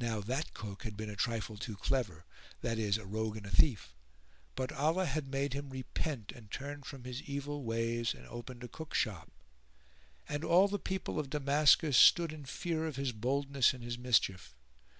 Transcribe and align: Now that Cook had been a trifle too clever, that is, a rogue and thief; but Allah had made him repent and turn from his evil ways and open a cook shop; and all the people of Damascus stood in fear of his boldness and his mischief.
Now 0.00 0.18
that 0.22 0.54
Cook 0.54 0.82
had 0.82 0.96
been 0.96 1.08
a 1.08 1.14
trifle 1.14 1.56
too 1.56 1.76
clever, 1.76 2.24
that 2.62 2.80
is, 2.80 2.98
a 2.98 3.06
rogue 3.06 3.36
and 3.36 3.48
thief; 3.48 3.94
but 4.56 4.72
Allah 4.72 5.04
had 5.06 5.28
made 5.28 5.52
him 5.52 5.70
repent 5.70 6.32
and 6.32 6.50
turn 6.50 6.82
from 6.82 7.04
his 7.04 7.22
evil 7.22 7.62
ways 7.62 8.12
and 8.12 8.26
open 8.26 8.60
a 8.64 8.66
cook 8.66 8.92
shop; 8.92 9.30
and 10.28 10.42
all 10.42 10.66
the 10.66 10.80
people 10.80 11.20
of 11.20 11.30
Damascus 11.30 11.96
stood 11.96 12.32
in 12.32 12.44
fear 12.44 12.86
of 12.88 12.96
his 12.96 13.12
boldness 13.12 13.72
and 13.72 13.84
his 13.84 13.96
mischief. 13.98 14.56